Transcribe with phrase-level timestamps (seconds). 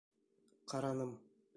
[0.73, 1.17] Ҡараным.